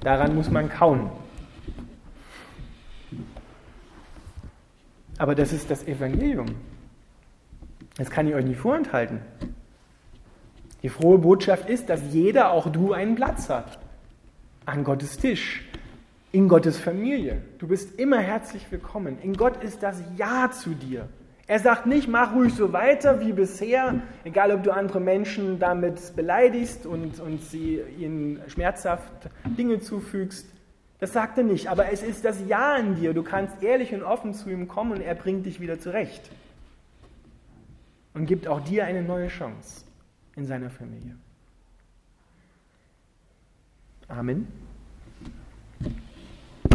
Daran 0.02 0.36
muss 0.36 0.50
man 0.50 0.70
kauen. 0.70 1.10
Aber 5.18 5.36
das 5.36 5.54
ist 5.54 5.72
das 5.72 5.88
Evangelium. 5.88 6.48
Das 7.96 8.10
kann 8.12 8.28
ich 8.28 8.36
euch 8.36 8.46
nicht 8.46 8.60
vorenthalten. 8.60 9.22
Die 10.84 10.90
frohe 10.90 11.18
Botschaft 11.18 11.70
ist, 11.70 11.90
dass 11.90 12.02
jeder, 12.14 12.52
auch 12.52 12.72
du, 12.72 12.94
einen 12.94 13.16
Platz 13.16 13.50
hat. 13.50 13.80
An 14.66 14.84
Gottes 14.84 15.18
Tisch, 15.18 15.66
in 16.32 16.48
Gottes 16.48 16.78
Familie. 16.78 17.42
Du 17.58 17.68
bist 17.68 18.00
immer 18.00 18.20
herzlich 18.20 18.70
willkommen. 18.70 19.18
In 19.22 19.34
Gott 19.34 19.64
ist 19.64 19.82
das 19.82 20.04
Ja 20.18 20.52
zu 20.52 20.72
dir. 20.72 21.10
Er 21.50 21.60
sagt 21.60 21.86
nicht, 21.86 22.10
mach 22.10 22.36
ruhig 22.36 22.54
so 22.54 22.74
weiter 22.74 23.22
wie 23.22 23.32
bisher, 23.32 24.02
egal 24.26 24.52
ob 24.52 24.64
du 24.64 24.72
andere 24.72 25.00
Menschen 25.00 25.60
damit 25.60 26.14
beleidigst 26.16 26.86
und, 26.86 27.22
und 27.22 27.42
sie 27.42 27.80
ihnen 27.98 28.42
schmerzhaft 28.48 29.30
Dinge 29.58 29.80
zufügst. 29.80 30.46
Das 31.00 31.14
sagt 31.14 31.38
er 31.38 31.46
nicht, 31.46 31.68
aber 31.70 31.92
es 31.92 32.04
ist 32.04 32.26
das 32.26 32.46
Ja 32.48 32.76
in 32.76 32.96
dir. 32.96 33.14
Du 33.14 33.24
kannst 33.24 33.64
ehrlich 33.64 33.94
und 33.94 34.04
offen 34.04 34.34
zu 34.34 34.50
ihm 34.50 34.68
kommen 34.68 34.92
und 34.92 35.02
er 35.02 35.16
bringt 35.16 35.46
dich 35.46 35.62
wieder 35.62 35.80
zurecht. 35.80 36.30
Und 38.14 38.26
gibt 38.26 38.48
auch 38.48 38.60
dir 38.60 38.86
eine 38.86 39.04
neue 39.04 39.30
Chance 39.30 39.86
in 40.36 40.46
seiner 40.46 40.70
Familie. 40.70 41.16
Amen. 44.10 44.48